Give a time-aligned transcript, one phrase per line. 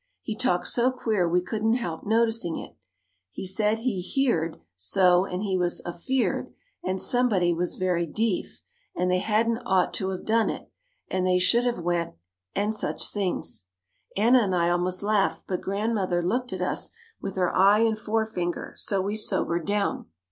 [0.23, 2.73] He talked so queer we couldn't help noticing it.
[3.29, 6.51] He said he "heered" so and he was "afeered"
[6.83, 8.63] and somebody was very "deef"
[8.95, 10.71] and they "hadn't ought to have done it"
[11.07, 12.15] and "they should have went"
[12.55, 13.65] and such things.
[14.17, 16.89] Anna and I almost laughed but Grandmother looked at us
[17.21, 20.07] with her eye and forefinger so we sobered down.